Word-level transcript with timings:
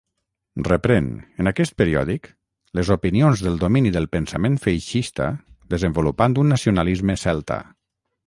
Reprèn, 0.67 1.09
en 1.43 1.49
aquest 1.49 1.75
periòdic, 1.81 2.29
les 2.79 2.89
opinions 2.95 3.43
del 3.47 3.59
domini 3.65 3.91
del 3.97 4.09
pensament 4.15 4.57
feixista 4.65 5.29
desenvolupant 5.75 6.39
un 6.45 6.53
nacionalisme 6.55 7.21
celta. 7.25 7.63